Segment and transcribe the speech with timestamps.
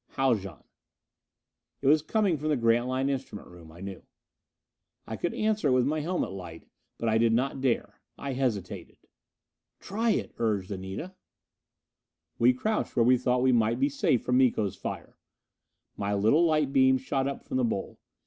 [0.15, 0.63] "Haljan."
[1.83, 4.01] It was coming from the Grantline instrument room, I knew.
[5.05, 8.01] I could answer it with my helmet light, but I did not dare.
[8.17, 8.97] I hesitated.
[9.79, 11.13] "Try it," urged Anita.
[12.39, 15.19] We crouched where we thought we might be safe from Miko's fire.
[15.97, 17.99] My little light beam shot up from the bowl.